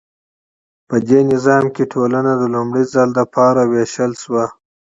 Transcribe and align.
په 0.87 0.95
دې 1.07 1.19
نظام 1.31 1.65
کې 1.75 1.83
ټولنه 1.93 2.31
د 2.37 2.43
لومړي 2.53 2.83
ځل 2.93 3.09
لپاره 3.19 3.61
ویشل 3.71 4.11
شوه. 4.21 4.45